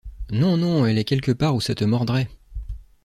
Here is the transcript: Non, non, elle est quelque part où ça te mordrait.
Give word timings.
Non, 0.31 0.57
non, 0.57 0.87
elle 0.87 0.97
est 0.97 1.03
quelque 1.03 1.31
part 1.31 1.53
où 1.53 1.61
ça 1.61 1.75
te 1.75 1.83
mordrait. 1.85 2.27